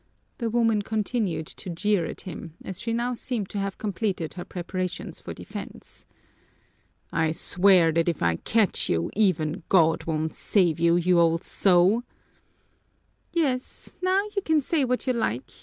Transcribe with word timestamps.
the 0.39 0.49
woman 0.49 0.81
continued 0.81 1.45
to 1.45 1.69
jeer 1.69 2.05
at 2.05 2.21
him, 2.21 2.55
as 2.65 2.81
she 2.81 2.91
now 2.91 3.13
seemed 3.13 3.49
to 3.51 3.59
have 3.59 3.77
completed 3.77 4.33
her 4.33 4.43
preparations 4.43 5.19
for 5.19 5.31
defense. 5.31 6.07
"I 7.11 7.33
swear 7.33 7.91
that 7.91 8.09
if 8.09 8.23
I 8.23 8.37
catch 8.37 8.89
you, 8.89 9.11
even 9.13 9.61
God 9.69 10.05
won't 10.05 10.33
save 10.33 10.79
you, 10.79 10.95
you 10.95 11.19
old 11.19 11.43
sow!" 11.43 12.01
"Yes, 13.31 13.95
now 14.01 14.23
you 14.35 14.41
can 14.41 14.59
say 14.59 14.83
what 14.83 15.05
you 15.05 15.13
like. 15.13 15.51